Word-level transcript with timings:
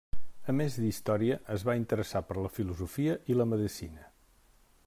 A 0.51 0.53
més 0.59 0.77
d'història 0.85 1.37
es 1.57 1.67
va 1.69 1.77
interessar 1.81 2.23
per 2.31 2.39
la 2.47 2.53
filosofia 2.57 3.19
i 3.35 3.39
la 3.41 3.49
medicina. 3.55 4.09